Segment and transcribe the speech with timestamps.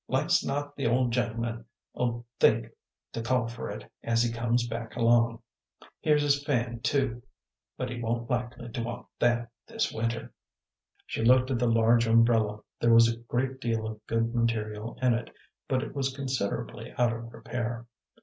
[0.07, 2.69] Like's not the old gentleman 'll think
[3.13, 5.43] to call for it as he comes back along.
[6.01, 7.21] Here's his fan, too,
[7.77, 10.33] but he won't be likely to want that this winter."
[11.05, 15.13] She looked at the large umbrella; there was a great deal of good material in
[15.13, 15.29] it,
[15.67, 17.85] but it was considerably out of repair.